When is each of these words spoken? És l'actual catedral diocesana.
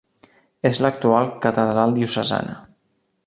És 0.69 0.79
l'actual 0.85 1.29
catedral 1.45 1.95
diocesana. 1.99 2.57